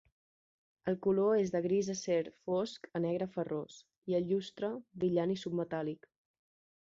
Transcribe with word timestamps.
El 0.91 0.95
color 1.07 1.33
és 1.41 1.51
de 1.55 1.59
gris 1.65 1.89
acer 1.93 2.15
fosc 2.47 2.89
a 2.99 3.03
negre 3.05 3.27
ferrós, 3.35 3.77
i 4.13 4.17
el 4.21 4.27
llustre, 4.31 4.73
brillant 5.03 5.35
i 5.35 5.39
submetàl·lic. 5.43 6.09